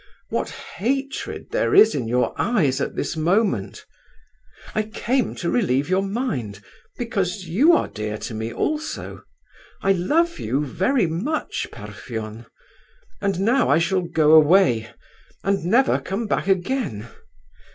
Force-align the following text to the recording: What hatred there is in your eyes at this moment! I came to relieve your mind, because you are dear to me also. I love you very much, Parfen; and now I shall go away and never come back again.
What 0.29 0.49
hatred 0.49 1.51
there 1.51 1.75
is 1.75 1.93
in 1.93 2.07
your 2.07 2.33
eyes 2.35 2.81
at 2.81 2.95
this 2.95 3.15
moment! 3.15 3.85
I 4.73 4.81
came 4.81 5.35
to 5.35 5.51
relieve 5.51 5.91
your 5.91 6.01
mind, 6.01 6.59
because 6.97 7.47
you 7.47 7.73
are 7.73 7.87
dear 7.87 8.17
to 8.17 8.33
me 8.33 8.51
also. 8.51 9.21
I 9.83 9.91
love 9.91 10.39
you 10.39 10.65
very 10.65 11.05
much, 11.05 11.67
Parfen; 11.71 12.47
and 13.21 13.41
now 13.41 13.69
I 13.69 13.77
shall 13.77 14.01
go 14.01 14.31
away 14.31 14.89
and 15.43 15.65
never 15.65 15.99
come 15.99 16.25
back 16.25 16.47
again. 16.47 17.05